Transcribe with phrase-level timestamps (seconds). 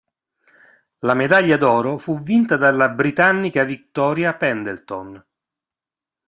[1.01, 5.23] La medaglia d'oro fu vinta dalla britannica Victoria Pendleton.